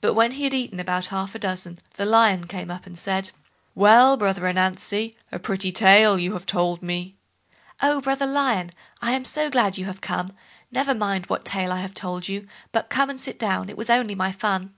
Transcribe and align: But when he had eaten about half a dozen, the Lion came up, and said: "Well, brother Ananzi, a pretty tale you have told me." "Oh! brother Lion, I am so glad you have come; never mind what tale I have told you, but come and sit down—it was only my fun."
But 0.00 0.14
when 0.14 0.30
he 0.32 0.44
had 0.44 0.54
eaten 0.54 0.80
about 0.80 1.04
half 1.08 1.34
a 1.34 1.38
dozen, 1.38 1.78
the 1.96 2.06
Lion 2.06 2.46
came 2.46 2.70
up, 2.70 2.86
and 2.86 2.98
said: 2.98 3.32
"Well, 3.74 4.16
brother 4.16 4.46
Ananzi, 4.48 5.14
a 5.30 5.38
pretty 5.38 5.70
tale 5.70 6.18
you 6.18 6.32
have 6.32 6.46
told 6.46 6.82
me." 6.82 7.16
"Oh! 7.82 8.00
brother 8.00 8.24
Lion, 8.24 8.70
I 9.02 9.12
am 9.12 9.26
so 9.26 9.50
glad 9.50 9.76
you 9.76 9.84
have 9.84 10.00
come; 10.00 10.32
never 10.70 10.94
mind 10.94 11.26
what 11.26 11.44
tale 11.44 11.70
I 11.70 11.80
have 11.82 11.92
told 11.92 12.28
you, 12.28 12.46
but 12.72 12.88
come 12.88 13.10
and 13.10 13.20
sit 13.20 13.38
down—it 13.38 13.76
was 13.76 13.90
only 13.90 14.14
my 14.14 14.32
fun." 14.32 14.72